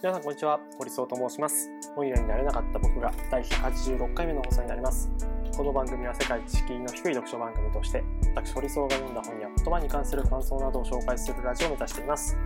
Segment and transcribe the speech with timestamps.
[0.00, 1.68] 皆さんこんにちは、堀総と申します。
[1.96, 5.10] 本屋になれなかった僕が第186回目の放送になります。
[5.56, 8.04] この番組は世界知識の低い読書番組として、
[8.36, 12.36] 私堀総が読んだ本や言葉に関する感想などを紹介するラジオを目指しています。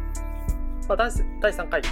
[0.88, 1.10] まあ、第
[1.52, 1.82] 3回、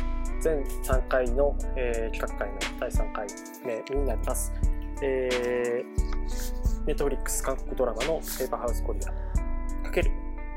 [0.40, 3.26] 全3回の、えー企画会の第3回
[3.62, 4.54] 目になります。
[5.02, 10.10] えー、ネットフリックス韓国ドラマのペーパーハウスコリアかける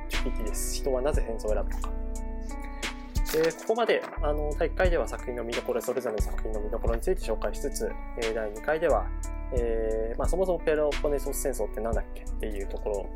[0.08, 0.78] GPT です。
[0.78, 2.03] 人はなぜ変装を選ぶのか。
[3.36, 7.92] えーここまであの第1回では作品の見どころそれぞれの作品の見どころについて紹介しつつ、
[8.22, 9.08] えー第2回では、
[9.54, 13.10] えーまあ、そもそもペロポネソス戦争って何だっけっていうところ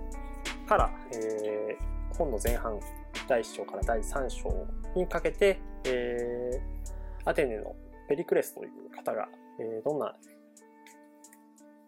[0.67, 2.79] から、えー本の前半
[3.27, 7.75] 第1章から第3章にかけて、えーアテネの
[8.09, 9.27] ペリクレスという方が、
[9.59, 10.15] えーどんな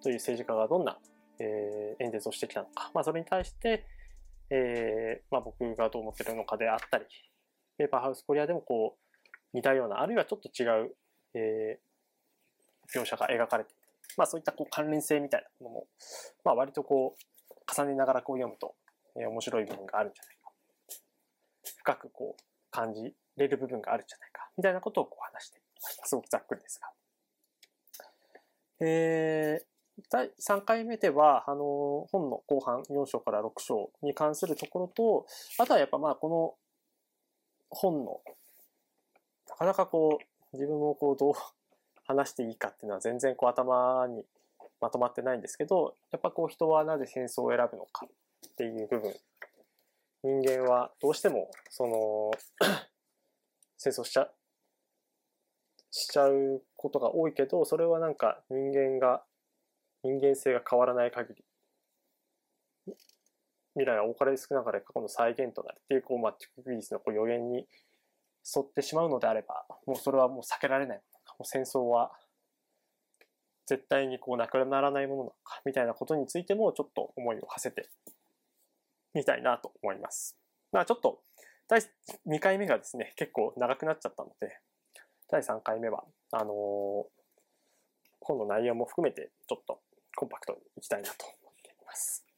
[0.03, 0.99] という政治家がどんな、
[1.39, 3.85] えー演説をしてきたのか、まあ、それに対して、
[4.51, 7.05] えーまあ、僕がどう思ってるのかであったり
[7.79, 10.95] ペーパーハウスコリアでもこう似たようなあるいはちょっと違う、
[11.33, 11.89] えー
[12.91, 13.81] 描写が描かれていて、
[14.17, 15.87] まあ、そういったこう関連性みたいなものも、
[16.43, 18.73] まあ、割とこう重ねながらこう読むと、
[19.15, 20.51] えー面白い部分があるんじゃないか。
[21.77, 24.49] 深くこう感じれる部分があるんじゃないか。
[24.57, 26.89] みたいなことをこう話していましたすごくざっくりですが。
[28.81, 29.65] えー
[30.09, 35.25] 第3回目では、あの、本の後半4章から6章に関するところと、
[35.57, 36.55] あとはやっぱまあこの
[37.69, 38.21] 本の、
[39.49, 41.33] なかなかこう、自分もこうどう
[42.05, 44.25] 話していいかっていうのは全然こう頭に
[44.81, 49.13] まとまってないんですけど、やっぱこう人はなぜ戦争を選ぶのかっていう部分、
[50.23, 52.31] 人間はどうしてもその
[53.77, 54.31] 戦争しちゃ、
[55.91, 59.23] しちゃうことが多いけど、それはなんか人間が
[60.03, 61.43] 人間性が変わらない限り
[63.75, 67.67] 未来は多かれ少なかれ過去の再現となるっていうこう、まあ、チュクリスのこう予言に
[68.55, 71.01] 沿ってしまうのであればもうそれはもう避けられない
[71.37, 72.11] もう戦争は
[73.65, 77.87] 絶対にこうなくならないものなのかみたいなことについてもちょっと思いを馳せて
[79.13, 80.35] みたいなと思います。
[80.71, 81.19] まあちょっと
[81.67, 81.81] 第
[82.27, 84.57] 2回目がですね結構長くなっちゃったので
[85.29, 87.19] 第3回目はあのー
[88.21, 89.79] 本の内容も含めてちょっと
[90.15, 92.28] コンパクトにいきたいなと思っています。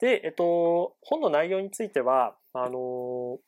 [0.00, 3.38] で、えっと、本の内容については、あの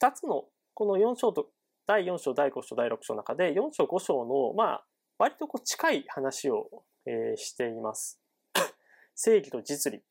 [0.00, 0.44] 2つの、
[0.74, 1.48] この4章と、
[1.86, 4.84] 第4章、第5章、第6章の中で、4章、5章の、まあ、
[5.18, 8.20] 割とこう近い話を、えーしています。
[9.14, 10.02] 正義と実利っ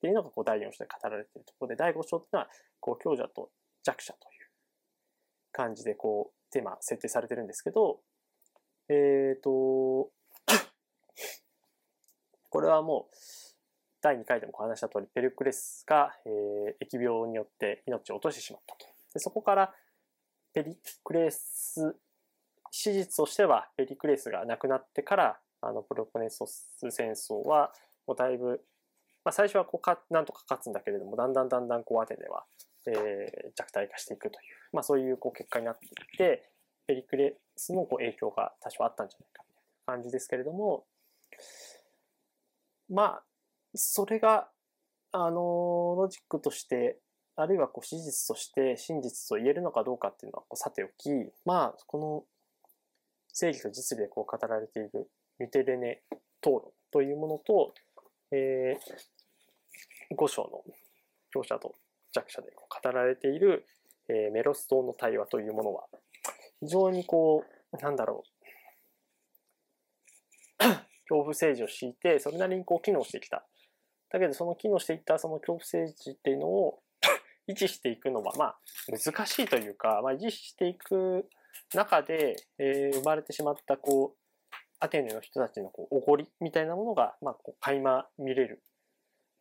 [0.00, 3.50] ていうのがこう第4章で語られているところで、第5章っていうのは、こう、強者と
[3.82, 4.50] 弱者という
[5.52, 8.00] 感じで、こう、テーマ設定されてるんですけど、
[8.88, 10.10] えっ、と、
[12.50, 13.14] これはもう、
[14.04, 18.86] 第2回でもお話した通り、ペルクレスが、えー疫病によって命を落としてしまったと。
[19.14, 19.74] でそこから、
[20.52, 21.96] ペリクレス、
[22.70, 27.72] 史実としては、ペリクレスが亡くなってから、あの、プロポネソス戦争は、
[28.06, 28.62] もうだいぶ、
[29.24, 32.44] まあ、最初はこうか、なんとか勝つんだけれども、だんだんだんだんこう、アテネは、
[32.86, 34.44] えー弱体化していくという、
[34.74, 36.50] まあ、そういうこう結果になっていって、
[36.86, 40.84] ペリクレスのこう影響が多少あったんじゃないかみたいな感じですけれども、
[42.90, 43.24] まあ、
[43.74, 44.48] それが、
[45.12, 46.98] あの、ロジックとして、
[47.36, 51.10] あるいはこう史実として真実と言えるのかどうかっていうのはこうさておき、
[51.44, 52.24] まあ、この
[53.32, 56.02] 正義と実利でこう語られているミテレネ
[56.40, 57.74] 討論というものと、
[58.30, 60.62] えー、5章の
[61.32, 61.74] 強者と
[62.12, 63.66] 弱者で語られている、
[64.08, 65.86] えーメロス島の対話というものは、
[66.60, 68.22] 非常にこう、なんだろ
[70.60, 70.76] う、 恐
[71.08, 73.44] 怖政治を敷いて、それなりにこう機能してきた。
[74.14, 76.80] だけど、その機能していったその恐怖政治っていうのを
[77.50, 78.58] 維持していくのは、まあ、
[78.88, 81.28] 難しいというか、まあ、維持していく
[81.74, 88.62] 中で、えー生まれてしまった、こう、アテネの人たちのこうおごりみたいなものが、まあ、こう垣間見れる、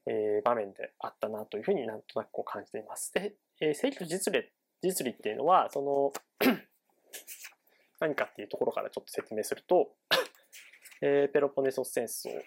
[0.07, 3.13] えー場面であったなというふうになんとなくこう感じています。
[3.13, 6.13] で、えー正義と実利、実利っていうのは、その、
[8.01, 9.95] 何かっていうところからちょっと説明すると、
[11.03, 12.41] えーペロポネソス戦争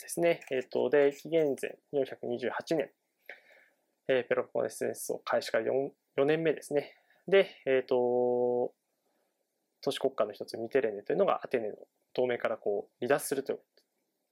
[0.00, 0.40] ですね。
[0.50, 2.90] えっ、と、で、紀元前428年、
[4.08, 6.94] えーペロポネス戦争開始から 4, 4年目ですね。
[7.26, 8.72] で、えっ、と、
[9.80, 11.74] 都市国家の一つミテレネというのがアテネの
[12.14, 13.60] 同盟からこう離脱するという。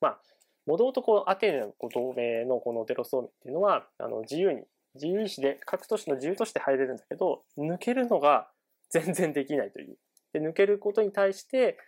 [0.01, 0.21] まあ、
[0.67, 4.63] もともとこうアテネのこう同盟のこのデロス同盟っていうのは、あの自由に、
[4.95, 8.49] 自由意志で各都市の自由として入れるんだけど、抜けるのが
[8.91, 9.99] 全然できないという。
[10.33, 11.79] で抜けることに対して、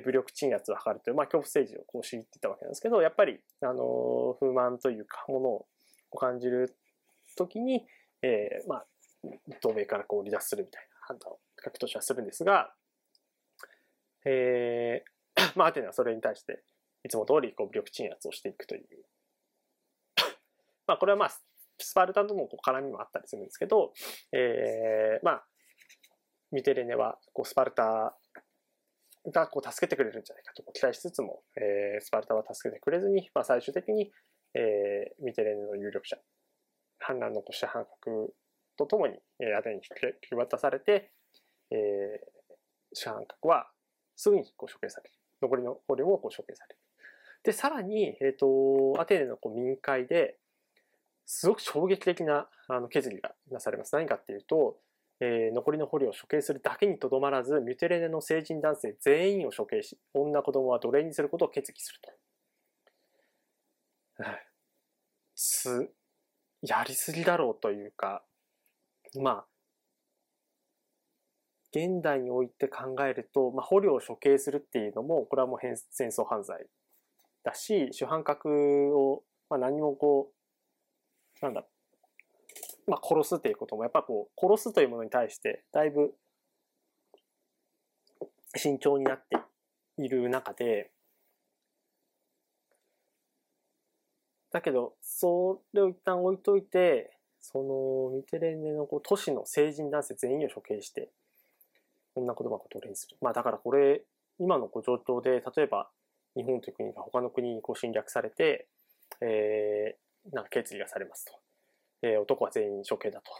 [0.00, 6.76] 武力鎮圧を図るという、まあ、恐怖政治をこう敷いていたわけなんですけど、やっぱり、あの不満というか、ものを感じる
[7.36, 7.86] ときに、
[8.22, 8.86] えーまあ、
[9.60, 12.72] 同盟からこう離脱するみたいな判断を各都市はするんですが、
[14.24, 16.62] えー、 まあ、アテネはそれに対して、
[17.04, 18.84] いつも通りこう武力鎮圧をしていくという。
[20.86, 21.30] まあ、これはまあ、
[21.78, 23.92] スパルタとの絡みもあったりするんですけど、
[24.32, 25.46] えー、まあ、
[26.52, 28.16] ミテレネはこうスパルタ
[29.30, 34.10] がこう助けてくれるんじゃないかと期待しつつも、えー、スパルタは助けてくれずに、まあ、最終的に、
[34.54, 36.16] えー、ミテレネの有力者、
[36.98, 38.34] 反乱の支反核
[38.76, 41.12] とともに、えー、アテネに引き渡されて、
[41.70, 41.78] えー、
[42.94, 43.68] 主犯格は
[44.16, 45.14] すぐにこう処刑される。
[45.40, 46.78] 残りの捕虜もこう処刑される。
[47.42, 50.36] で、さらに、えっ、ー、と、アテネのこう民会で、
[51.26, 53.94] すごく衝撃的なあの決議がなされます。
[53.94, 54.76] 何かっていうと、
[55.24, 62.10] えー、残りの捕虜を処刑するだけにとどまらず、ミュテレネの成人男性全員を処刑し、女子供は奴隷にすることを決議すると。
[65.36, 65.94] つ、
[66.62, 68.24] やりすぎだろうというか、
[69.20, 69.46] まあ、
[71.70, 76.66] 現代において考えると、まあ、捕虜を処刑するっていうのも、これはもう戦争犯罪
[77.44, 80.32] だし、主犯格を、まあ、何もこ
[81.40, 81.64] う、なんだ、
[82.86, 86.14] まあ、殺すっていうことも、やっぱこう、殺すというものに対して、だいぶ、
[88.56, 89.36] 慎重になって
[89.96, 90.90] いる中で、
[94.50, 101.10] だけど、それを一旦置いといて、その、ミテレネのこう都市の成人男性全員を処刑して、
[102.14, 103.16] こんな言葉を奴隷にする。
[103.20, 104.02] まあだからこれ、
[104.38, 105.90] 今の状況で、例えば
[106.36, 108.66] 日本という国が他の国にこう侵略されて、
[109.20, 111.32] えー、なんか決議がされますと。
[112.02, 113.32] えー、男は全員処刑だと。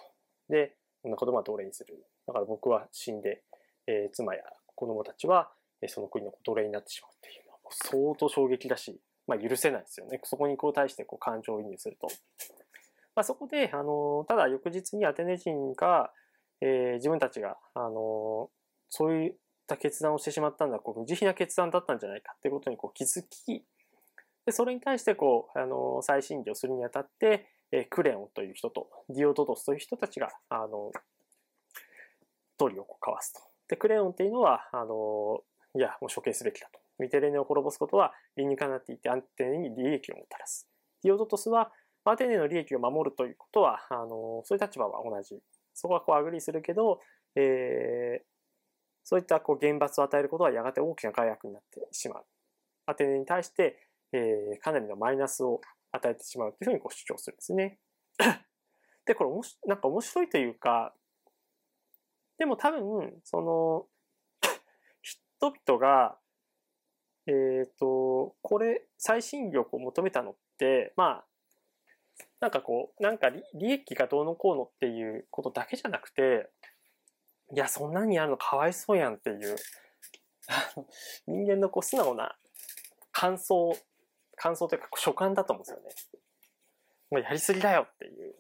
[0.49, 2.05] で、こんな子供は奴隷にする。
[2.27, 3.43] だから僕は死んで、
[3.87, 4.43] えー、妻や
[4.75, 5.51] 子供たちは、
[5.81, 10.21] えー、その国の奴隷になってしまうっていうのは相当衝撃だし、まあ許せないですよね。
[10.25, 12.09] そこにこう対してこう感情移入すると。
[13.15, 16.13] まあそこで、あの、ただ翌日にアテネ人が、
[16.61, 18.51] えー、自分たちが、あの、
[18.89, 19.35] そういっ
[19.67, 23.65] た決断をしてしまったんだ、こう無慈悲な決断だったんじゃないかっていうことにこう気づき、
[24.45, 30.93] でそれに対してこう、あの、再審議をするにあたって、えクレオンという人とディオドドスという人たちが、あの、
[32.59, 33.41] 通りを交わすと。
[33.69, 35.41] で、クレオンっていうのは、あの、
[35.75, 36.79] いや、もう処刑すべきだと。
[36.99, 40.69] ミテレネを滅ぼすことは理にかなっていてアンテネに利益をもたらす。
[41.03, 41.73] ディオドトスは、
[42.05, 45.41] アテネの利益を守るということは、あの、そういう立場は同じ。
[45.73, 47.01] そこはこうアグリするけど、
[47.35, 48.25] えー、
[49.05, 52.25] そういったこう厳罰を与えることはやがて大きな害悪になってしまう。
[52.87, 53.79] アテネに対して、
[54.13, 55.61] えー、かなりのマイナスを
[55.93, 57.79] 与えてしまうというふうにこう主張するんですね。
[59.05, 60.95] で、これもし、なんか面白いというか、
[62.39, 63.87] でも多分、その、
[65.03, 66.19] 人々が、
[67.27, 71.27] えっ、ー、と、これ、最新力を求めたのって、まあ、
[72.41, 76.51] なんかこう、なんか利益がどうのこうのっていうことだけじゃなくて、
[77.55, 79.57] いや、そんなにやるのかわいそうやんっていう、
[81.27, 82.37] 人間のこう素直な
[83.13, 83.77] 感想
[84.43, 86.19] 感想というか所感だと思うんですよね。
[87.13, 88.35] もうやりすぎだよっていう。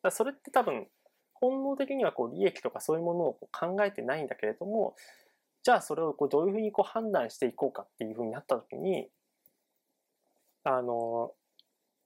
[0.00, 0.86] だそれって多分、
[1.34, 4.94] 本能的にはこう利益とかそういうものを考えてないんだけれども、
[5.64, 9.08] じゃあそれをこうどういうふうにこう判断していこうかっていうふうになった時に、
[10.62, 11.32] あの、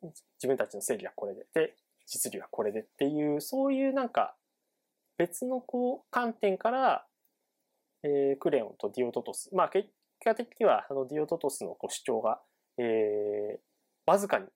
[0.03, 1.75] 自分たちの正義はこれで、で、
[2.07, 4.35] 実利はこれでっていう、そういうなんか
[5.19, 7.05] 別のこう観点から、
[8.03, 9.91] えー、クレオンとディオトトス、まあ結
[10.25, 12.41] 果的にはあのディオトトスのこう主張が
[12.79, 13.61] えー、
[14.07, 14.47] わずかに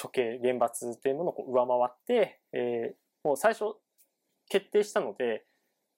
[0.00, 3.74] 処刑、厳罰というものを上回って、えー、もう最初
[4.48, 5.44] 決定したので、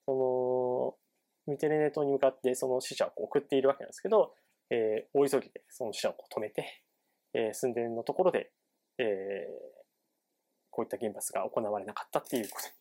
[0.05, 0.97] そ
[1.47, 4.33] の、ミテレネ島に向かってその死者を送っているわけなんですけど、
[4.69, 6.83] えー、大急ぎでその死者を止めて、
[7.33, 8.51] えー、寸前のところで、
[8.97, 9.05] えー、
[10.69, 12.73] こういった厳罰が行われなかったっていうことに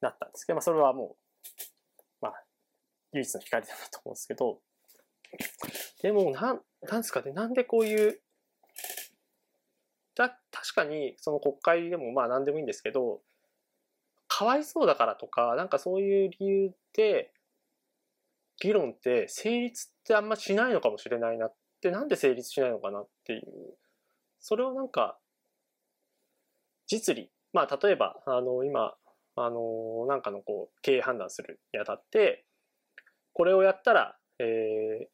[0.00, 1.16] なったんですけど、まあそれはもう、
[2.20, 2.44] まあ、
[3.12, 4.60] 唯一の光だなと思うんですけど、
[6.02, 8.20] でも、なん、なんですかね、なんでこういう、
[10.14, 13.20] だ、確かに、その国会でもまあ何でもいいんですけど、
[14.28, 17.32] かわいそうだからとか、なんかそういう理由で、
[18.60, 23.42] 議論って成立ってあんましないのかもしれないなって、なんで成立しないのかなっていう。
[24.38, 25.18] それはなんか、
[26.86, 27.30] 実利。
[27.52, 28.94] まあ、例えば、あの、今、
[29.36, 32.44] あの、なんかのこう、経営判断するにあたって、
[33.32, 35.06] これをやったら、えー、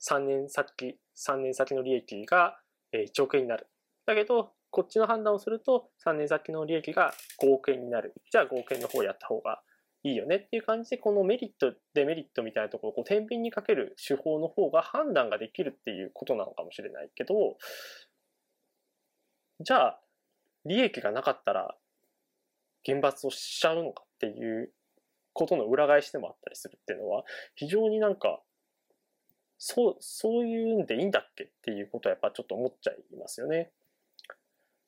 [0.00, 2.58] 3年先、3年先の利益が
[2.92, 3.66] 1億円になる。
[4.06, 8.14] だけど、こっちの判断をすると、3年先の利益が5億円になる。
[8.30, 9.62] じゃあ5億円の方やった方が
[10.02, 17.34] いいよねっていう感じで、このメリット、デメリットみたいなところをこう天秤にかける手法の方が判断ができるっていうことなのかもしれないけど、
[19.60, 20.00] じゃあ、
[20.64, 21.76] 利益がなかったら、
[22.82, 24.72] 厳罰をしちゃうのかっていう
[25.34, 28.40] ことの裏返しでもあったりするっていうのは、非常になんか、
[29.62, 33.70] そう、そういうんでいいんだっけっていうことはやっぱちょっと思っちゃいますよね。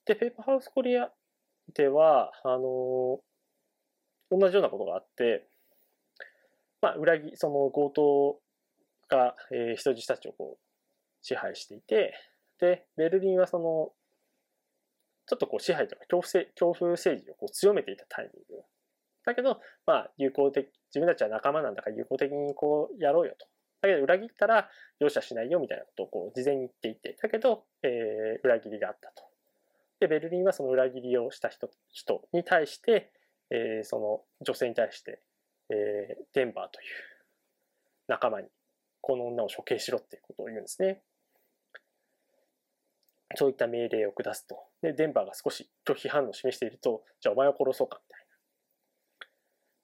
[0.07, 1.12] で、ペーパーハウスコリア
[1.75, 3.21] では、あの、
[4.31, 5.47] 同じようなことがあって、
[6.81, 8.41] まあ、裏切、その強盗
[9.11, 10.59] が、えー、人質たちをこう、
[11.21, 12.14] 支配していて、
[12.59, 13.93] で、ベルリンはその、
[15.26, 18.62] ちょっとこう支配とか恐怖恐怖政治をこう強めていたタイミング。
[19.26, 23.47] だけど、まあ、友好的、自分たちは仲間なんだから友好的にこうやろうよと。
[23.83, 24.71] だけど裏切ったら
[25.01, 29.25] 容赦しないよみたいなことをこう事前に言っていて、だけど、えー、裏切りがあったと。
[30.01, 33.12] で、ベルリンはその裏切りをした人人に対して、
[33.51, 35.21] えー、その女性に対して、
[35.69, 36.87] えー、デンバーという
[38.07, 38.49] 仲間に
[39.01, 41.03] この女を処刑しろっていうことを言うんですね。
[43.35, 44.57] そういった命令を下すと。
[44.83, 48.22] で、デンバーが少し拒否反応を示していると、じゃあお前を殺そうかみたいな。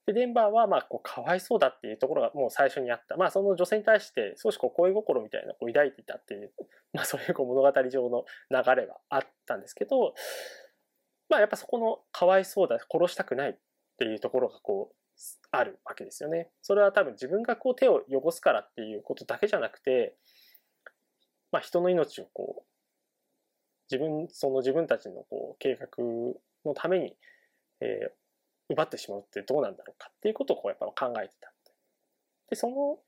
[0.09, 3.19] で、デンバーは、まあ、こう、かわいそうだっていうところがもう最初にあった。
[3.19, 6.51] まあ、その女性に対して少しこう、恋心みたいなこう抱いていたっていう、
[6.95, 10.15] まあ、そういうこう物語上の流れはあったんですけど、
[11.29, 13.57] まあ、やっぱそこのかわいそうだ、殺したくないっ
[13.99, 14.97] ていうところがこう、
[15.51, 16.51] あるわけですよね。
[16.63, 20.17] それは多分自分がこう手を汚すからっていうことだけじゃなくて、
[21.53, 22.69] まあ、人の命をこう
[23.91, 25.89] 自分その自分たちのこう計画
[26.65, 27.15] のために、
[27.81, 28.28] えー、
[28.69, 31.53] 奪ってしまうってどうなんだろうかっていうことをこうやっぱ考えてた。
[32.51, 32.99] でその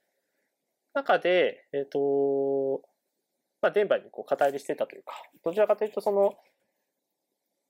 [0.93, 2.83] 中で、えっ、ー、と
[3.63, 5.13] まあ、デンバーにこう肩入りしてたというか
[5.45, 6.35] どちらかというとその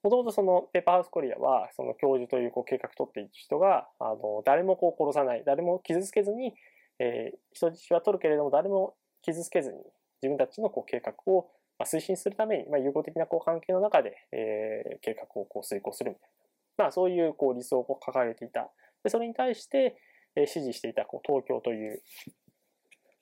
[0.02, 6.54] もともとそのペーパーハウスコリアはその教授というこう計画を取っている人があの誰もこう殺さない誰も傷つけずに、
[7.00, 9.78] えー、人質は取るけれども誰も傷つけずに
[10.22, 16.39] 自分たちのこう計画をまあ、推進するために、まあ、友好的なこう関係の中で、えー、計画をこう遂行するみたいな、
[16.80, 18.70] まあ、そういうこう理想をこう掲げていた。
[19.04, 19.96] でそれに対して、
[20.34, 22.02] えー、支持していたこう東京という、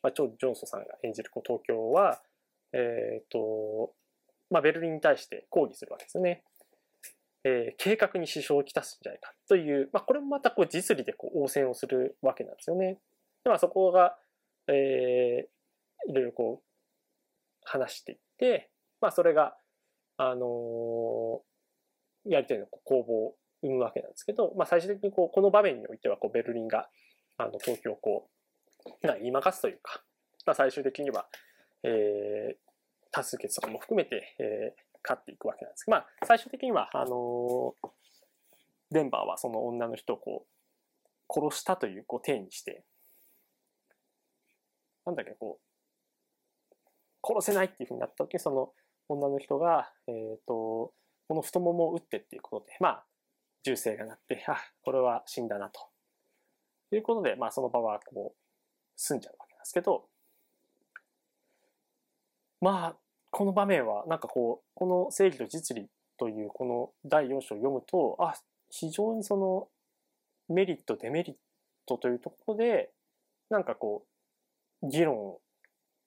[0.02, 2.20] まあ、ジョンソンさんが演じるこう東京は、
[2.72, 3.92] えっ、ー、と、
[4.50, 6.44] まあ、ベルリンに対して抗議するわけですね。
[7.44, 12.98] えー、計画に支障をきたすんじゃないかという、まあ、これもまたこう実利でこう応戦をするわけなんですよね。
[13.44, 14.16] で、まあ、そこが、
[14.68, 16.64] えー、いろいろこう
[17.64, 19.56] 話していって、まあそれが、
[20.16, 26.88] あのー、やりとりの攻防生むわけなんですけど、まあ最終的にこう、この場面においてはこうベルリンが、
[27.36, 28.28] あの、東京をこ
[28.86, 30.02] う、言いまかすというか、
[30.46, 31.26] まあ最終的には、
[31.82, 32.56] えー、
[33.10, 37.88] 多数決とかも含めて、えー、勝っていくわけなんですまあ最終的には、あのー、
[38.90, 42.84] デンバーはその女の人をこう、殺したというこう体にして、
[45.04, 45.68] なんだっけ、こう、
[47.22, 48.72] 殺せないっていうふうになった時にその
[49.08, 50.92] 女の人が、え、ー、と、
[51.28, 53.04] この太ももを打ってっていうことで、まあ、
[53.68, 55.80] 銃声が鳴って、あ、これは死んだなと。
[56.90, 58.38] いうことで、まあ、その場はこう、
[58.96, 60.06] 済んじゃうわけなんですけど、
[62.62, 62.96] まあ、
[63.30, 68.34] この場面は、なんかこう、この正義と実利というこの第4章を読むと、あ、
[68.70, 69.68] 非常にその
[70.48, 71.36] メリット、デメリッ
[71.86, 72.90] トというところで、
[73.50, 74.06] なんかこ
[74.82, 75.36] う、議論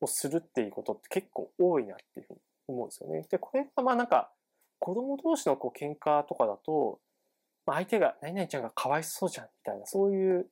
[0.01, 3.27] をするっていうことって結構多いなっていうふうに思うんですよね。
[3.29, 4.31] で、これがまあなんか
[4.79, 6.99] 子供同士のこう喧嘩とかだと、
[7.65, 10.47] 相手が何々ちゃんがかわいそうじゃんみたいなそういう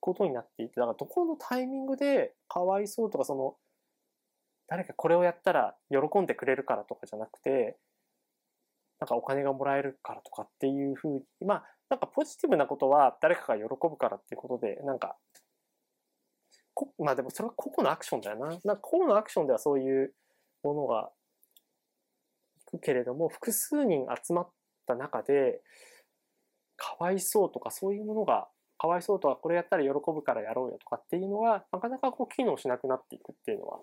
[0.00, 3.54] ことになっていて、だからどこのタイミングでかわいそうとかその
[4.68, 7.76] 誰かこれをやったら喜んでくれるからとかじゃなくて、
[9.00, 15.16] なんかお金がもらえるからとかっていうふうに、まあなんかポジティブなことは誰かが喜ぶからっていうことで、なんか
[16.98, 18.46] まあでもそれは個々のアクションだよな。
[18.46, 20.14] なんか個々のアクションではそういう
[20.62, 21.10] ものが
[22.62, 24.50] いくけれども、複数人集まっ
[24.86, 25.60] た中で、
[26.80, 33.80] かわいそうとかそういうものが、かわいそうとかこれやったら喜ぶからやろうよとかっていうのは、なかなかこう機能しなくなっていくっていうのは、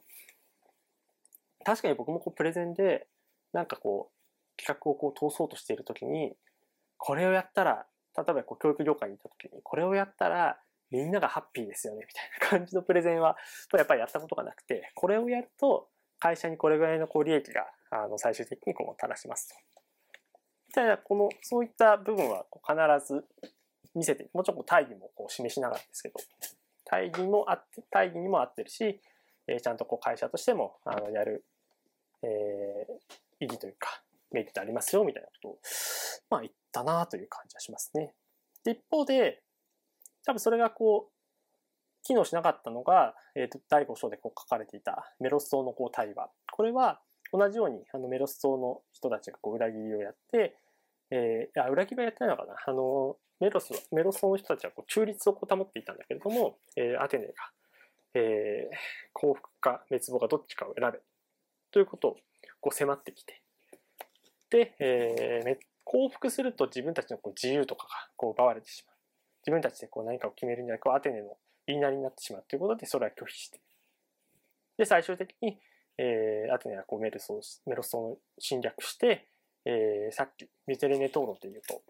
[1.64, 3.08] 確かに僕もこうプレゼンで、
[3.54, 6.34] なんかこう、企画をこう通そうとしているときに、
[6.98, 7.86] これをやったら、
[8.18, 13.38] 例えばこう教育業界にいたときに、これをやったらみんながハッピーですよね、みたいな感じのプレゼンは、
[13.78, 15.90] やっぱりやったことがなくて、これをやると、
[16.20, 19.56] 会社にこれぐらいのこう利益が、あの、最終的にこうもたらしますと。
[20.78, 23.26] たいな、この、そういった部分は必ず
[23.96, 26.16] 見せて、もちろん大義もこう示しながらですけど、
[26.86, 29.02] 大義もあって、大義にも合ってるし、
[29.48, 31.44] えー、ちゃんとこう会社としても、あの、やる、
[32.22, 35.60] えー、意義というか、メリットありますよ、みたいなことを、
[36.30, 38.14] まあ言ったなという感じはしますね。
[38.64, 39.42] で、一方で、
[40.26, 46.30] 多分それがこう、機能しなかったのが、えっ、ー、と、第5章でこう書かれていたメロス島のこう対話。
[46.52, 47.02] これは
[47.34, 50.56] 同じようにあのメロス島の人たちがこう裏切りをやって、
[51.12, 52.56] えー、あ裏切りはやってないのかな。
[52.66, 57.34] あのメロスはメロソの人たちはこう中立をこう保っていたんだけれども、えー、アテネが、
[58.16, 58.76] えー、
[59.14, 61.00] 幸福か滅亡かどっちかを選べ。
[61.72, 62.18] ということを
[62.60, 63.42] こう迫ってきて。
[64.50, 68.96] で、えー、降伏すると自分たちのこう自由とかがこう奪われてしまう。
[69.46, 71.38] 自分たちでこう何かを決めるんじゃなくアテネの
[71.68, 72.46] 言いなりになってしまう。
[72.48, 73.60] ということでそれは拒否して。
[74.78, 75.60] で最終的に、
[75.98, 79.28] えー、アテネはこうメルソメロスを侵略して、
[79.70, 81.82] えー、さっきミテレネ討論でいうと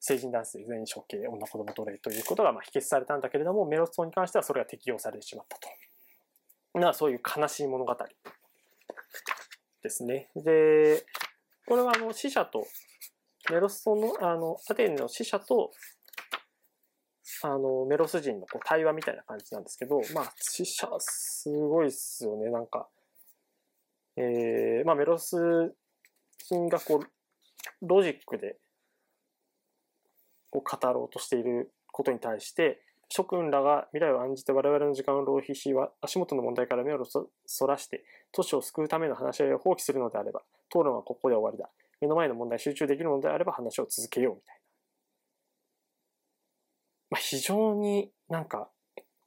[0.00, 5.68] 成人男性全員処刑女子供奴隷ということがまあ否決されたんだけれどもメロス島に関してはそれが適用されてしまったと。
[6.80, 7.94] なそういう悲しい物語
[9.82, 10.30] ですね。
[10.34, 11.04] で
[11.66, 12.66] これはあの死者と
[13.50, 15.70] メロス島のあのアテネの死者と
[17.42, 22.50] あのメロス人のこう対話みたいな感じなんですけどまあ死者すごいっすよね。
[22.50, 22.88] なんか
[24.16, 25.74] えー、まあメロス
[26.46, 28.56] 人がこうロジックで
[30.50, 41.68] こう語ろうとしていることに対して諸君らが未来を案じて我々の時間を浪費し足元の問題から目をそらして都市を救うための話し合いを放棄するのであれば討論はここで終わりだ。
[42.00, 44.60] 目の前の問題集中できるのであれば話を続けようみたいな、
[47.10, 48.70] まあ、非常になんか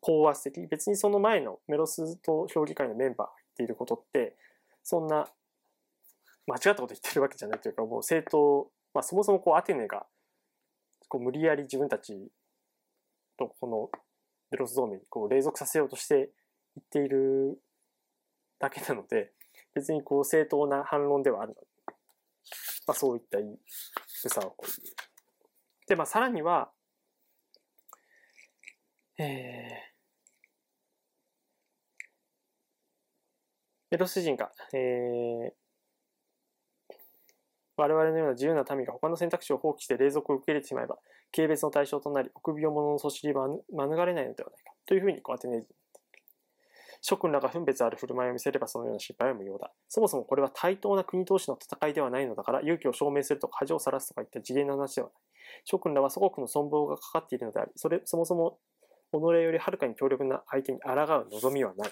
[0.02, 0.68] 高圧的。
[0.68, 4.36] 別にその前のメロスと評議会のメンバーが言っていることって
[4.84, 5.28] そんな
[6.48, 10.06] 間違ったこと言ってるわけじゃないというかもう政党、まあ、そもそもこうアテネが
[11.08, 12.30] こう無理やり自分たち
[13.38, 13.90] とこの
[14.52, 16.26] ベロス同盟にこう隷属させようとして言
[16.82, 17.60] っている
[18.60, 19.32] だけなので
[19.74, 21.68] 別にこう正当な反論ではあるので、
[22.88, 23.48] まあ、そういった良
[24.30, 24.96] さをこう言う。
[25.88, 26.72] で、まあ、さらには、
[29.18, 29.96] えー、
[33.92, 35.52] ベロス人が、えー、
[37.78, 40.98] 我々のような自由な民が他の選択肢を放棄して霊俗を受け入れてしまえば、
[41.36, 44.74] 軽蔑の対象となり、臆病者のそしりは免れないのではないか。
[44.86, 45.68] というふうにこうアテネ人
[47.02, 49.72] 諸君らが分別ある振る舞いを見せればそのような失敗は無用だ。
[49.88, 55.16] そもそもこれは対等な国同士の戦いではないのだから、勇気を証明するとか恥をさらすとかいった次元の話ではない。
[55.66, 58.58] 諸君らは祖国の存亡がかかっているのであり、それ、そもそも
[59.12, 61.92] 己よりはるかに強力な相手に抗う望みはない。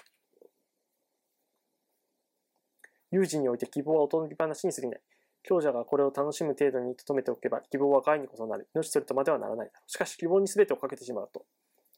[3.12, 5.00] 有事において希望はおとり話にすぎない。
[5.44, 8.68] 強者がこれを楽しむ程度に留めておけば、希望は害にこそなる。
[8.74, 9.90] 命するとまではならないだろう。
[9.90, 11.44] しかし、希望に全てをかけてしまうと、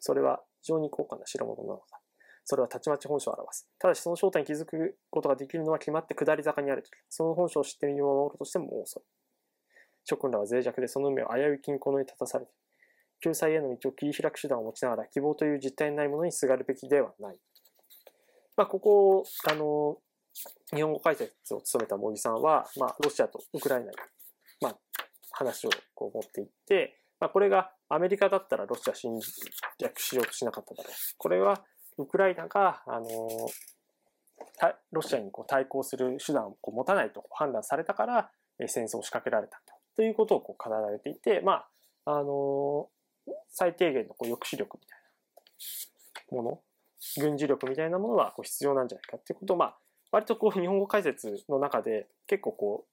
[0.00, 2.00] それは非常に高価な代物なのだ。
[2.44, 3.68] それはたちまち本性を表す。
[3.78, 6.92] ただし、その正体に気づくことができるのは決まって下り坂にあるとき。
[7.08, 9.02] その本性を知って身を守るとしても遅い。
[10.04, 12.52] 諸君らは脆弱でその運命を危うい均衡に立たされて
[13.22, 17.36] 救済への道を切り開く手段を持ちながら、希望という実体のないものにすがるべきではない。
[18.56, 19.98] まあ、ここ、あの、
[20.74, 23.96] 日本語解説を務めた茂木さんは、まあ、ロシアとウクライナに、
[24.60, 24.76] まあ、
[25.32, 29.18] 話をこう持っていって、まあ、これがアメリカだったらロシア侵
[29.80, 30.92] 略しようとしなかっただろう。
[31.16, 31.64] これは
[31.98, 33.08] ウクライナが、あの
[34.92, 38.30] ロシアにこう対抗する手段をこう持たないと判断されたから、
[38.66, 39.60] 戦争を仕掛けられた
[39.94, 41.64] ということをこう語られていて、ま
[42.04, 42.88] あ、あの
[43.50, 44.98] 最低限のこう抑止力みたい
[46.30, 46.60] なもの、
[47.18, 49.78] 軍事力みたいなものはこう必要なんじゃないかっていうことを、まあ、
[50.16, 52.90] 割とこう日本語解説の中で結構こう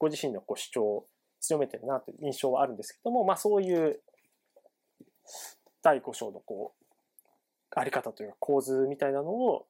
[0.00, 1.06] ご自身のこう主張を
[1.38, 4.00] 強めてるなという印象はあるんですけども、まあそういう
[5.84, 9.66] 第5章のこうあり方というか構図みたいなのを、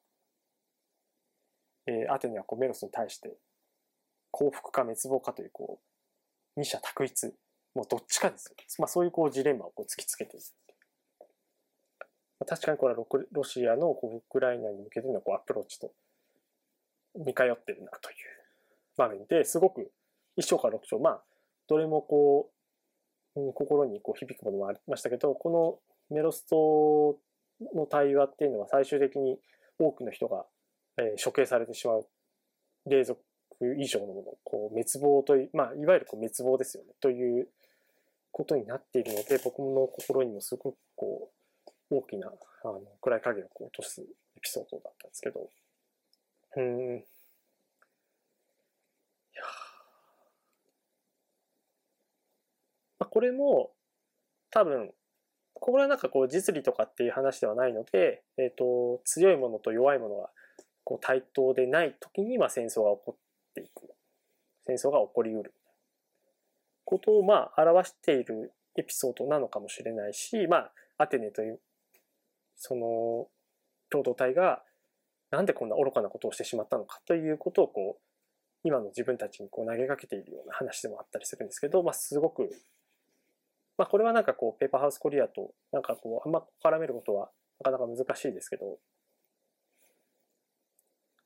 [1.85, 3.37] えー、アテネはこうメロスに対して
[4.31, 5.77] 幸福か滅亡かというこ
[6.57, 7.35] う二者択一
[7.75, 10.45] もうどっちかですよ、まあ、そういうこうジレンマをこう突きつけている。
[12.47, 15.91] 確かにこれはロシアのこうウクライナに向けてのアプローチと
[17.17, 18.15] 似通ってるなという
[18.97, 19.91] 場面ですごく
[20.37, 21.23] 一章から六章まあ
[21.67, 22.49] どれもこ
[23.35, 27.17] う、うん、心にこう響くものもありましたけどこのメロスト
[27.73, 29.37] の対話っていうのは最終的に
[29.79, 30.45] 多くの人が、
[30.97, 32.05] えー、処刑されてしまう
[32.85, 33.19] 霊族
[33.77, 37.47] 以上のものこう滅亡という、まあ、いわゆるこう滅亡ですよねという
[38.31, 41.29] ことになっているので僕の心にもすごくこ
[41.89, 44.03] う大きなあの暗い影を落とすエ
[44.41, 45.47] ピソードだったんですけど
[46.57, 47.01] うんい
[49.35, 49.43] や
[52.99, 53.71] まあ、これも
[54.51, 54.93] 多分
[55.53, 60.29] これはなんかこう実利とかっていう話ではないので、えっ、ー、と、強いものと弱いものが
[60.83, 63.89] こう対等でない時にまあ戦争が起こっていく。
[64.67, 65.53] 戦争が起こりうる。
[66.83, 71.59] ことをまあ表しているエピソードなのかもしれないし、まあ、アテネという、
[72.55, 73.27] その、
[73.89, 74.61] 共同体が
[75.35, 78.01] なんでこんな愚かなことをしてしまったのかということをこう、
[78.63, 82.49] 今の自分たちにこう投げかけているような話でもあったりするんですけど、まあ、すごく、
[83.77, 88.77] まあ、これはなんかこう、ペーパーハウスコリアと、なんかこう、あんま絡めることはなかなか難しいですけど、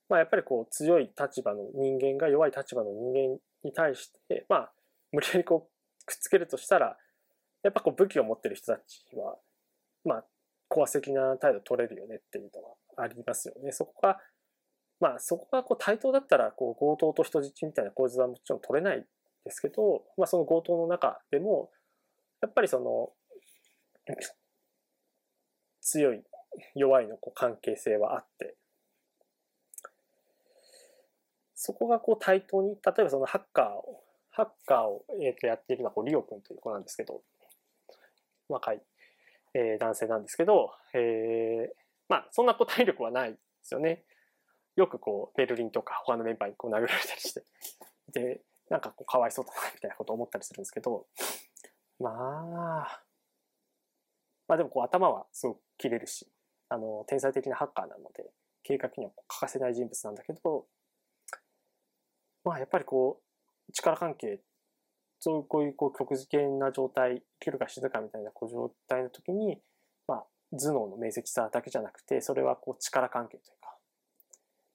[0.09, 4.71] まあ、やっぱりこう、強い立場の人間が弱い立場の人間に対して、まあ、
[5.11, 6.97] 無理やりこう、くっつけるとしたら、
[7.61, 9.37] やっぱこう、武器を持ってる人たちは、
[10.03, 10.25] まあ、
[10.67, 13.71] 高圧的な態度取れるよねっていうのはありますよね。
[13.71, 14.19] そこが、
[14.99, 19.05] まあそこがこう対等だったらこう強盗と人質みたいな構図はもちろん取れない
[19.45, 21.71] ですけど、まあその強盗の中でも、
[22.41, 23.11] やっぱりその、
[25.81, 26.23] 強い、
[26.75, 28.55] 弱いのこう関係性はあって、
[31.61, 37.21] そこがこう対等に、例えばそのハッカーを、ハッカーを、えー、とやっているのはこうリオ君という子なんですけど、
[38.47, 38.81] 若い、
[39.53, 44.03] えー、男性なんですけど、えー、まあそんなこう体力はないですよね。
[44.75, 47.43] よくこう、ベルリンとか他のメンバーにこう殴られたりして、
[48.13, 51.05] で、なんかこう、かわいそうだな、みたいなことを思ったりするんですけど、
[51.99, 52.09] ま
[52.87, 53.01] あ、
[54.47, 56.27] まあでもこう、頭はすごく切れるし、
[56.69, 58.31] あの、天才的なハッカーなので、
[58.63, 60.65] 計画には欠かせない人物なんだけど、
[62.45, 63.21] まあやっぱりこ
[63.67, 64.39] う、力関係、
[65.19, 69.59] そうこういうこう極限な状態、生きるか死ぬかみたいなこう状態の時に、
[70.07, 73.75] まあ頭脳の明晰さだけじゃなくて、それはこう力関係というか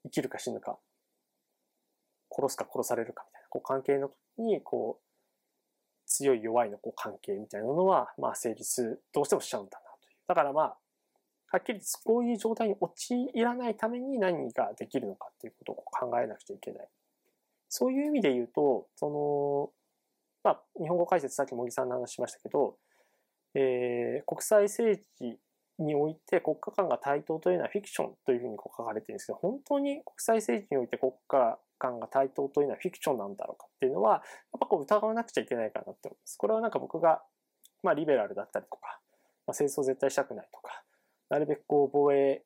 [0.04, 0.78] 生きるか死ぬか、
[2.30, 5.04] 殺すか殺されるかみたいな、こう関係の時に、こう、
[6.06, 10.16] 強い弱いのこう関係みたいなのは、まあ成立どうしてもしちゃうんだなという。
[10.28, 10.76] だからまあ、
[11.48, 16.88] はっきりこういう状態に陥らないために何ができるのかっていうことを考えなくちゃいけない。
[17.68, 19.70] そういう意味で言うと、その、
[20.42, 22.76] まあ、日本語解説さっき森さんの話しましたけど、
[23.54, 25.38] えー、国際政治
[25.78, 34.22] において国家間が対等というのはフィクションというふうにこう書かれてるんですけど、本当に国際政治において国家間が対等というのはフィクションなんだろうかっていうのは、やっ
[34.60, 36.37] ぱこう疑わなくちゃいけないかなって思います。
[36.37, 37.22] これはなんか僕が、
[37.82, 39.00] まあリベラルだったりとか、
[39.46, 40.82] まあ、戦争絶対したくないとか、
[41.28, 42.42] なるべくこう防衛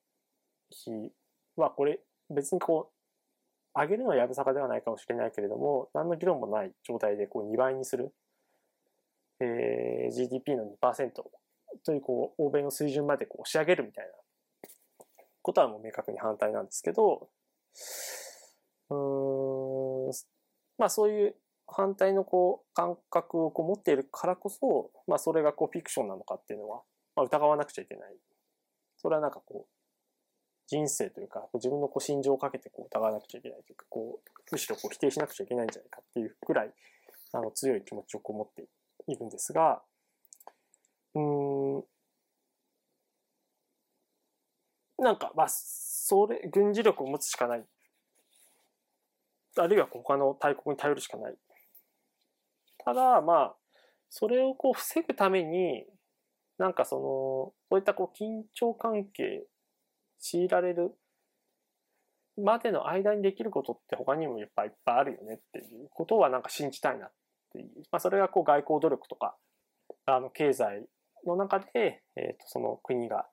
[0.82, 1.12] 費
[1.56, 8.12] はこれ別にこう、上げるのはやぶさかではないかもしれないけれども、何の議論もない状態でこう2倍にする。
[9.40, 11.12] えー、GDP の2%
[11.84, 14.12] というこう欧米の水準までこう押し上げるみたいな
[15.42, 17.28] ことはもう明確に反対なんですけど、
[18.90, 18.94] う
[20.10, 20.12] ん、
[20.78, 21.34] まあそういう
[21.66, 26.82] 反対のこう感覚をこう持っているからこそ、まあそれがこうフィクションなのかっていうのは、
[27.14, 28.16] まあ、疑わなくちゃいけない。
[28.96, 29.72] それはなんかこう、
[30.66, 36.72] 人生というか、自分のこう心情をかけてこう疑わなくちゃいけないというか、こう、むしろこう否定しなくちゃいけないんじゃないかっていうくらい、
[37.32, 38.64] あの強い気持ちをこう持って
[39.06, 39.82] いるんですが、
[41.14, 41.22] うん、
[44.98, 47.64] なんか、まあ、それ、軍事力を持つしかない。
[49.56, 51.36] あるいは他の大国に頼るしかない。
[52.84, 53.56] ただ、まあ、
[54.10, 55.84] それをこう防ぐために、
[56.58, 59.46] なんかその、そういったこう緊張関係、
[60.20, 60.96] 強いられる
[62.36, 67.12] までの間にできることって他にもいっぱいいっぱいあるよねっていうことはなんか信じたいなっ
[67.52, 67.68] ていう。
[67.90, 69.36] まあそれがこう外交努力とか、
[70.06, 70.86] あの経済
[71.26, 73.26] の中で、えー、とその国が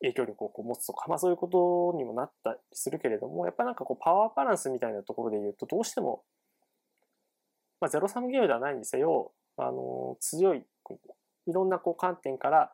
[0.00, 6.22] 影響力をこう持つとか、まあそういうことにもなったりするけれども、やっぱなんかこうパワーバランスみたいなところで言うと、どうしても、
[7.80, 10.98] まあゼロサムゲームではないにせよ、あの、強い国、
[11.46, 12.72] いろんなこう観点から、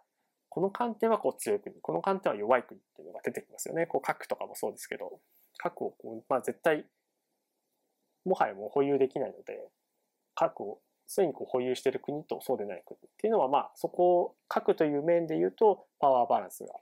[0.48, 3.86] この観点はこう強い国、この観点は弱い国っていうのが出てきますよね。
[3.86, 5.20] こう核とかもそうですけど、
[5.58, 6.86] 核をこう、まあ絶対、
[8.24, 9.60] もはやもう保有できないので、
[10.34, 16.72] 核をすでにこう保有している国とそうでない国っていうのは、まあ、そこを核という面で言うと、パワーバランスが。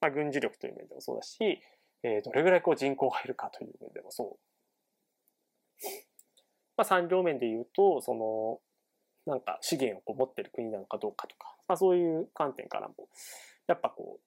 [0.00, 1.60] まあ、軍事力という面でもそうだし、
[2.02, 5.86] えー、どれぐらいこう人口がいるかという面でもそう。
[6.76, 8.60] まあ、産業面で言うと、その、
[9.26, 12.94] なんか資源をこう持っている国なのかどうかとか、まあ、そういう観点からも、
[13.66, 14.20] やっぱこ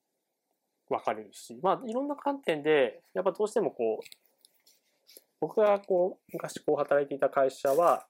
[0.89, 4.05] う、分かれるし、まあ、いろんな観点で、やっぱどうしてもこう、
[5.39, 8.05] 僕がこう、昔こう働いていた会社は、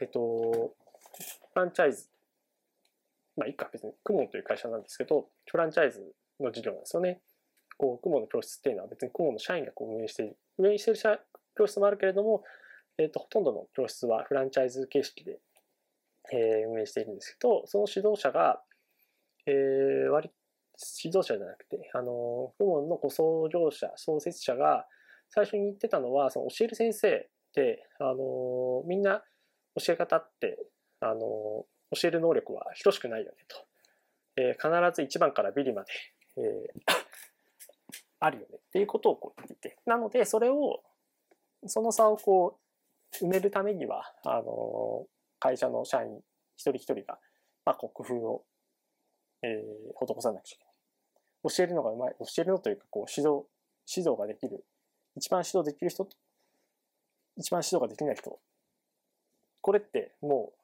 [0.00, 0.74] えっと、
[1.52, 2.08] フランチャイズ。
[3.36, 7.20] まあ、いいか、別に、クモンという会社なんですけど、フランチャイズの事業なんですよね。
[7.78, 11.00] こう、クモンの教室っていうのは別にクモンの社員がこう運営している、運営している
[11.56, 12.42] 教室もあるけれども、
[12.98, 15.40] えっと、ほとんどの教室はフランチャイズ形式で、
[16.32, 18.60] えー、運営しているんですけど、その指導者が、
[19.46, 20.30] えー、割、
[21.04, 24.86] 指導者じゃなくて、あの、クモンの創業者、創設者が
[25.30, 29.22] 最初に言ってたのは、その教える先生って、あの、みんな
[29.84, 30.58] 教え方って、
[31.00, 31.66] あの、教
[32.04, 33.56] える能力は等しくないよねと。
[34.36, 35.92] えー、必ず1番からビリまで、
[36.36, 36.92] えー、
[38.20, 39.78] あるよねっていうことをこう言ってて。
[39.86, 40.82] なので、それを、
[41.66, 42.58] その差をこ
[43.20, 45.06] う、埋めるためには、あの、
[45.38, 46.20] 会社の社員
[46.56, 47.18] 一人一人が、
[47.64, 48.44] まあ、こう工夫を、
[49.42, 51.54] えー、施さなくちゃいけない。
[51.54, 53.44] 教えるのがうまい、教えるのというか、こう、指導、
[53.88, 54.64] 指導ができる、
[55.16, 56.16] 一番指導できる人と、
[57.36, 58.38] 一番指導ができない人。
[59.60, 60.62] これってもう、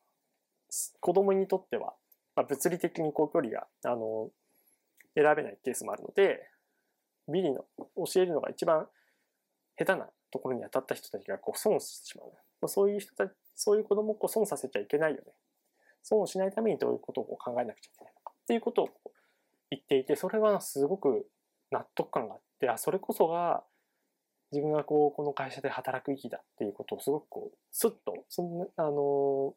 [1.01, 1.95] 子供にとっては、
[2.37, 4.31] まあ、物理的にこう距離が、あの、
[5.23, 6.49] 選べないケースもあるので、
[7.29, 7.65] ビリの
[7.97, 8.87] 教えるのが一番
[9.77, 12.69] 下手なところに当たった人たちがこう損してしまう。
[12.69, 15.33] そういう人たち、そういう子供をこう損させちゃいけないよね。
[16.03, 18.89] 損をしないためにどういうことを考えなくちゃいけないのかっていうことを
[19.71, 21.27] 言っていて、それはすごく
[21.71, 23.65] 納得感があって、あ、それこそが
[24.53, 29.55] 自分がこう、この会社で働く意義だっていうことをすごくこう、スッと、そんな、あの、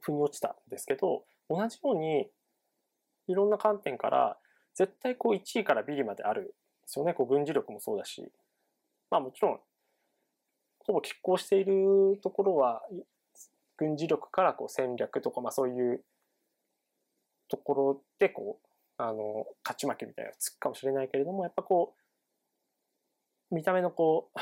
[0.00, 2.28] 腑に落ちたんですけど、同じように、
[3.28, 4.38] いろんな観点から、
[4.74, 6.52] 絶対こう1位からビリまであるんで
[6.86, 7.14] すよね。
[7.14, 8.30] こう軍事力もそうだし。
[9.10, 9.60] まあもちろん、
[10.80, 12.82] ほぼ拮抗しているところは、
[13.76, 16.04] 軍事力からこう戦略とか、まあそういう
[17.48, 18.66] ところでこう、
[18.98, 21.94] あの、勝ち負けみたいなのがつくかもしれないけれども、やっぱこ
[23.50, 24.38] う、見た目のこう、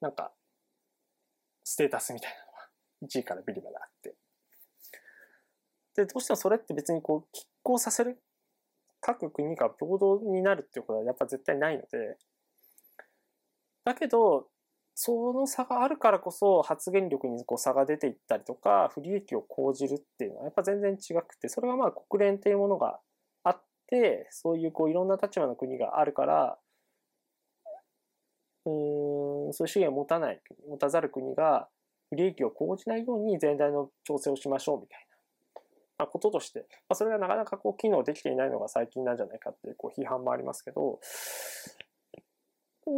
[0.00, 0.32] なんか、
[1.64, 2.68] ステータスみたいなのは
[3.02, 4.14] 1位からビリまであって。
[5.96, 8.18] で、どうしてもそれって別にこう、拮抗させる、
[9.00, 12.18] 各国が平等になるっていうことはやっぱ絶対ないので、
[13.84, 14.48] だけど、
[14.98, 22.98] その差があるからこそ発言力にこう差が出ていったりとか、不利益を講じるっていうのはやっぱ全然違くて、それはまあ国連っていうものが
[23.44, 26.58] あって、そういうこういろんな立場の国があるから、
[28.64, 31.68] うん、そういう資源を持たない、持たざる国が
[32.08, 35.05] 不利益を講じないように全体の調整をしましょうみたいな、
[35.98, 41.00] まあ、こととして、まあ、それがなかなかこう機能できていないのが最近なんじゃないかっていうこう批判もありますけど、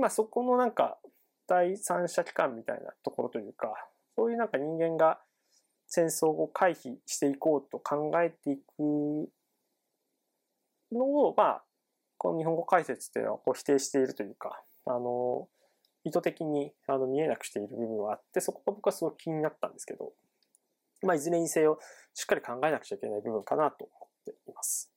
[0.00, 0.98] まあそこのなんか
[1.46, 3.72] 第三者機関みたいなところというか、
[4.16, 5.20] そういうなんか人間が
[5.86, 9.30] 戦争を回避していこうと考えていく
[10.92, 11.62] のを、まあ、
[12.18, 15.48] この日本語解説っていうのはこう否定しているというか、あの、
[16.04, 20.12] 意図的にあの見えなくしている部分はあって、そこが僕はすごく気になったんですけど、
[21.02, 21.78] まあ、いずれにせよ、
[22.14, 24.92] しっかり考えなくちゃいけない部分かなと思っています。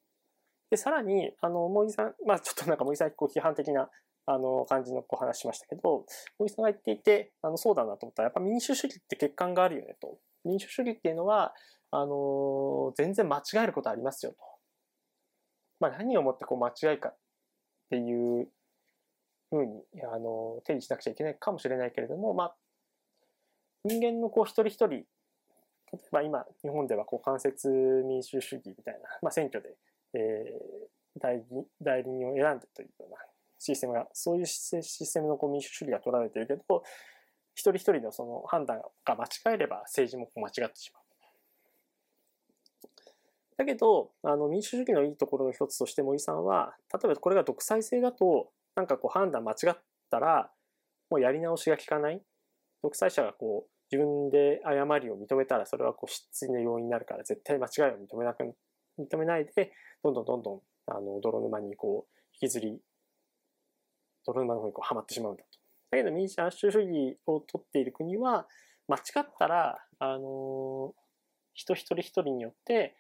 [0.70, 3.90] で、さらに、あの、森さん、まあ、ちょっとなんか森さん、こう批判的な
[4.26, 6.06] あの、感じのこう話しましたけど、
[6.38, 10.20] 小木さんが言っていて、あの、そうだなと思ったら、やっぱ民主主義って欠陥があるよねと。
[10.46, 11.54] 民主主義っていうのは、
[11.92, 14.38] あの、全然間違えることありますよと。
[15.80, 17.18] まあ、何をもってこう間違いかっ
[17.90, 18.48] ていう
[19.50, 22.56] ふうに、あの、定義しなくちゃいけないかもしれないけれども、まあ、
[23.84, 25.06] 人間のこう一人一人、
[25.94, 27.68] 例えば今、日本ではこう間接
[28.06, 29.76] 民主主義みたいな、まあ、選挙で、
[30.14, 33.18] えー、代理代理人を選んでというような
[33.60, 36.84] システムが、そういうシステムのこう民主主義が取られているけど、
[37.54, 41.02] 一人一人のその判断が間違えれば政治も間違ってしまう。
[43.58, 49.78] だけど、あの民主主義のいいところの一つとして森さんは、例えばこれが独裁制だと、なんかこう判断間違っ
[50.10, 50.50] たら、
[51.12, 52.22] もうやり直しが効かない。
[52.82, 58.44] 独裁者がこう自分で誤りを認めたら、それはこう失墜の要因になるから、絶対間違いを認めなく、
[58.98, 59.74] 認めないで、
[60.04, 62.82] どんどんどんどん、あの、泥沼にこう、引きずり
[64.26, 65.50] 泥沼の方にこうはまってしまうんだと。
[65.92, 68.48] だけど民主主義を取っている国は、
[68.88, 70.94] 間違ったら、あの
[71.54, 72.96] 人一人一人によって、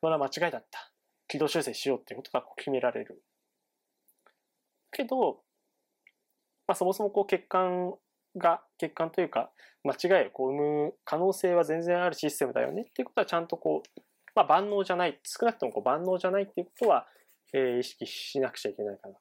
[0.00, 0.92] これは間違いだった。
[1.28, 3.22] 軌道修正しようっていうことがこう決められる。
[4.90, 5.42] けど、
[6.66, 7.94] まあ、そもそもこう欠陥
[8.36, 9.50] が、欠陥というか、
[9.84, 14.00] 間違いをこう生む可能性は全然あるシステムだよねっていうことはちゃんとこう、
[14.34, 17.06] まあ、万能じゃない、少なくともこう万能じゃないっていうことは、
[17.52, 19.20] えー、意識しなくちゃいけないかなと。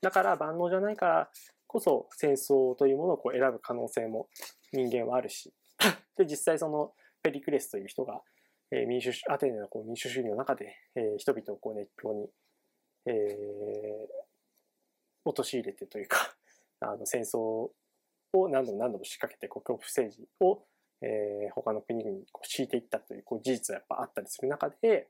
[0.00, 1.30] だから万能じゃないから
[1.66, 4.28] こそ戦争というものをこう選ぶ可能性も
[4.72, 5.52] 人間はあるし。
[6.16, 8.22] で、実際そのペリクレスという人が、
[8.70, 12.30] えー、民主アテネのこう民主主義の中で、えー、人々をこう熱狂に、
[13.06, 13.16] えー、
[15.24, 16.34] 陥れてというか、
[16.80, 17.70] あの戦争
[18.32, 20.64] を何度も何度も仕掛けて国恐怖政治を、
[21.00, 25.08] えー、他の国々にこう敷いていったというこう事実はやっぱあったりする中で、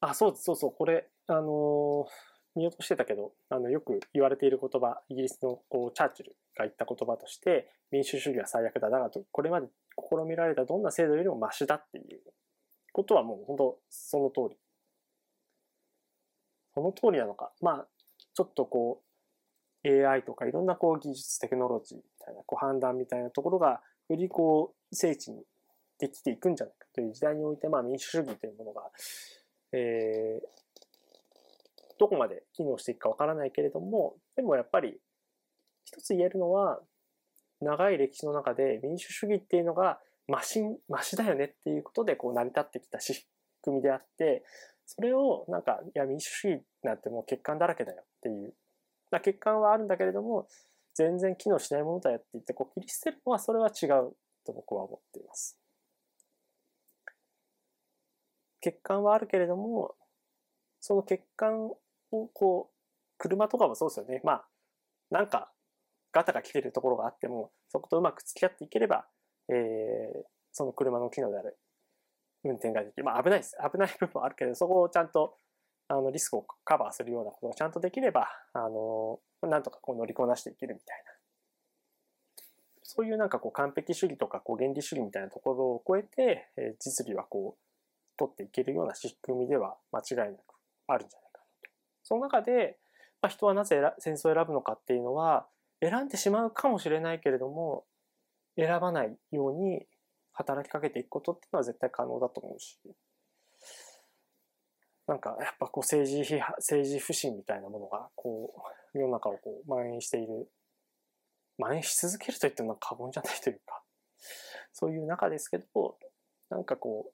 [0.00, 8.88] あ、そうです、そうそう、これ、あのー、見落としてたけど、あの、よく言われている言葉、イギリスのこうチャーチルが言った言葉として、民主主義は最悪だ。
[8.88, 9.68] だが、これまで
[9.98, 12.20] 試みられたどんな制度よりもマシだっていう
[12.92, 14.58] ことはもう本当その通り。
[16.74, 17.52] その通りなのか。
[17.60, 17.86] まあ、
[18.34, 19.05] ちょっとこう、
[19.86, 25.42] AI とかいろんなこう技術、テクノロジーみたいなこう判断みたいなところが、よりこう、精緻に
[25.98, 28.82] できていくんじゃないかという時代において、まあ民主主義というものが、
[29.72, 30.46] えー、
[31.98, 34.98] どこまで機能していくかわからないけれども、でもやっぱり
[35.84, 36.80] 一つ言えるのは、
[37.60, 43.26] 長い歴史の中で民主主義っていうのがマシン、マシだよねっていうことでこう成り立ってきた仕
[43.62, 44.44] 組みであって、
[44.84, 48.54] それをなんか、いや民主主義なんてもう欠陥だらけだよっていう。
[49.16, 50.46] まあ、欠陥はあるんだけれども、
[50.94, 55.58] 全然機能しないものだよって言ってこう切り捨てるのはそれは違うと僕は思っています。
[58.62, 59.94] 欠陥はあるけれども、
[60.80, 61.78] その欠陥を
[62.34, 62.74] こう、
[63.16, 64.20] 車とかもそうですよね。
[64.22, 64.44] まあ、
[65.10, 65.50] なんか
[66.12, 69.06] ガタが来てるところがあっても、そことうまく付き合っていければ、
[69.48, 71.56] えー、その車の機能である
[72.44, 73.04] 運転ができる。
[73.04, 73.56] まあ危ないです。
[73.62, 75.38] 危ない部分はあるけど、そこをちゃんと、
[75.88, 81.12] あの、リスクをカバーするようなことがちゃんとできれば、あの、なんとかこう乗りこなしていけるみたいな。
[82.82, 87.62] そういうなんかこう完璧主義とかこう原理主義みたいなところを超えて、えー、実利はこう、
[88.16, 90.40] 取っていけるような仕組みでは間違いなく
[90.86, 91.70] あるんじゃないかなと。
[92.02, 92.78] その中で、
[93.20, 95.46] まあ、人はなぜ戦争を選ぶのかっていうのは、
[95.80, 97.84] 選んでしまうかもしれないけれども、
[98.56, 99.86] 選ばないように
[100.32, 102.78] 働きかけていくことっていうのは絶対可能だと思うし、
[105.06, 108.52] なんかやっぱこう政治批判、政治不信みたいなものがこ
[108.94, 110.50] う世の中をこう蔓延している、
[111.58, 113.82] 蔓延し続けると言っても過言じゃないというか、
[114.72, 115.96] そういう中ですけど、
[116.50, 117.12] なんかこう、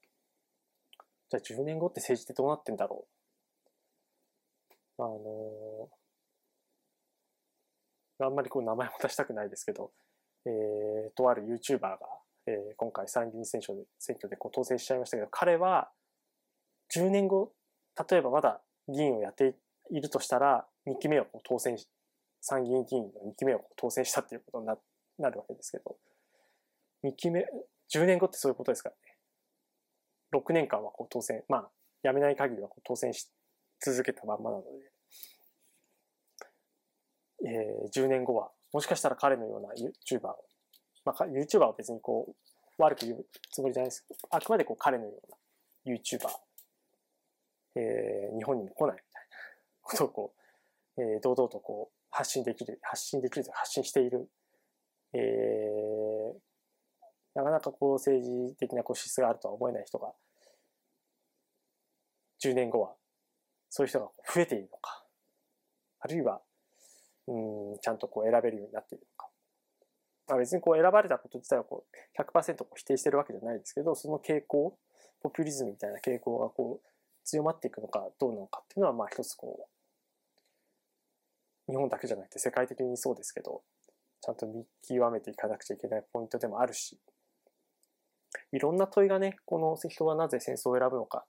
[1.30, 3.12] じゃあ10年後って政治ってどうなってんだろう。
[4.98, 5.88] あの
[8.26, 9.90] あんまりこう名前も出したくないですけど、
[10.46, 11.98] えー、とある YouTuber が、
[12.46, 15.90] えー、今回参議院選挙で選挙でこう当選しちゃいましたけど、彼は
[16.94, 17.52] 10年後、
[18.10, 19.56] 例えばまだ議員をやって
[19.90, 21.88] いるとしたら、2期目を当選し、
[22.40, 24.76] 参議院議員の2期目を当選したっていうことにな
[25.18, 25.96] なるわけですけど、
[27.04, 27.46] 2期目、
[27.94, 29.00] 10年後ってそういうことですからね。
[30.32, 31.70] 6年間はこう当選、まあ、
[32.02, 33.30] 辞めない限りはこう当選し
[33.80, 34.68] 続けたまんまなので、
[37.44, 40.36] えー、10年後は、もしかしたら彼のような YouTuber を、
[41.04, 42.34] まあ、YouTuber は別にこう、
[42.78, 46.28] 悪く言うつもりじゃないですけど、あくまでこう彼のような YouTuber、
[47.74, 49.36] えー、日本にも来ないみたいな
[49.82, 50.34] ことをこ
[50.96, 54.30] う、 えー、堂々とこう、発信できる、発信できるという発信している、
[55.14, 56.34] えー、
[57.34, 60.14] なかなかこう政治的なこう資質があるとは思えない人が、
[62.42, 62.94] 10年後は、
[63.70, 65.06] そういう人が増えているのか、
[66.00, 66.42] あるいは、
[67.28, 69.30] うん、ちゃんとこう選べるようになっているのか。
[70.28, 74.76] まあ、別にこう選ばれたこと自体はこう100%こう否定してるわけじゃないですけど、その傾向、
[75.20, 76.91] ポピュリズムみたいな傾向がこう
[77.24, 79.68] 強まっていくのかどうなのかっていうのは、まあ一つこ
[81.68, 83.62] う、日本だけじゃなくて世界的にそうですけど、
[84.20, 86.98] ちゃんと見極めていかなくちゃいけないポイントでもあるし、
[88.52, 91.24] いろんな問いがね、この人はなぜ戦争を選ぶのか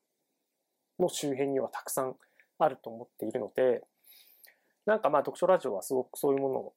[1.00, 2.16] の周辺にはたくさん
[2.60, 3.82] あると思っているので、
[4.86, 6.74] なんかまあ読書ラジオはすごくそういうものを、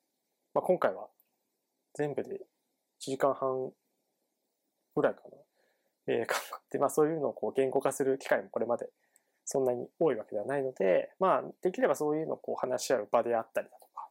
[0.55, 1.09] まあ、今回は
[1.95, 2.31] 全部で
[3.01, 3.71] 1時間半
[4.95, 5.23] ぐらいか
[6.07, 8.89] な、えー、かかって、まあそういうのをこう言語化する機会もこれまで
[9.47, 14.09] そんなに多いわけではないので、まあできればそういうのをこう話し合う場であったりだとか、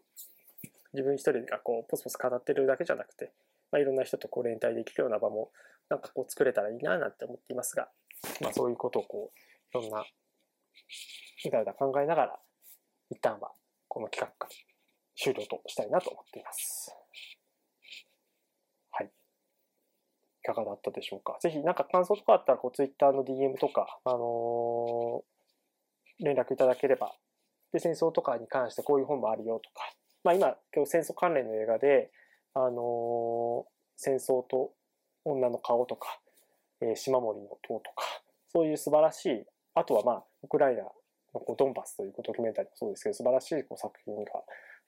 [0.93, 3.31] 自分一人がこうポスポス語ってるだけじゃなくて、
[3.71, 5.51] まあ、いろんな人とこう連帯できるような場も
[5.89, 7.89] なんかこう作れたらいいななんて思っていますが、
[8.41, 12.39] まあそういうことをこう、いろんな、うだうだ考えながら、
[13.09, 13.51] 一旦は
[13.87, 14.47] この企画
[15.15, 16.95] 終了としたいなと思っています。
[18.91, 19.07] はい。
[19.07, 19.09] い
[20.45, 21.37] かがだったでしょうか？
[21.41, 27.13] ぜひなんか感想とかあったら、こう、Twitter の DM とか、あのー、連絡いただければ。
[27.73, 29.91] で、戦争とかに関してこういう本もあるよとか。
[30.23, 32.11] まあ今、今日戦争関連の映画で、
[32.53, 33.63] あのー、
[33.97, 34.73] 戦争と
[35.25, 36.19] 女の顔とか、
[36.81, 38.05] えー、島森の塔とか、
[38.47, 40.83] そういう素晴らしい、あとはまあ、ウクライナ
[41.39, 44.23] こうドンバスというドキュメンタリーもそうですけど、素晴らしいこう作品が、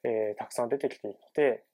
[0.04, 1.64] えー、たくさん出てきているので、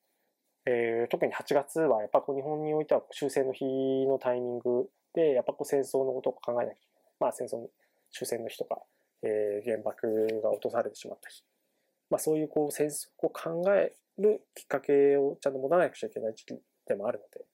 [0.67, 3.65] えー、特に8月はやっぱこう日本においては終戦の日
[4.07, 7.13] のタイミングで、やっぱこう戦争のことを考えなきゃいけない。
[7.21, 7.69] まあ戦争の
[8.13, 8.81] 終戦の日とか、
[9.23, 11.45] えー、原爆が落とされてしまった日。
[12.11, 17.45] まあそういうこう戦争を考えるきっかけをちゃんと持たなくちゃいけない時期でもあるので、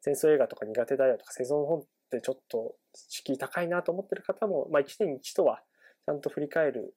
[0.00, 5.62] 戦争映画とか苦手だよとか、戦争の本ってちょっと敷居高いなと思ってる方も、まあ一年に一度は
[6.04, 6.94] ちゃんと振り返る、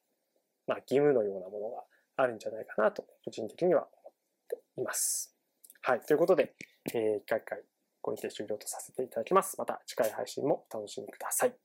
[0.65, 1.83] まあ、義務のようなものが
[2.17, 3.87] あるんじゃないかなと、個人的には
[4.77, 5.35] います。
[5.81, 6.01] はい。
[6.01, 6.53] ということで、
[6.93, 7.59] えー、一回一回
[8.01, 9.57] これで終了とさせていただきます。
[9.57, 11.64] また次回配信もお楽しみください。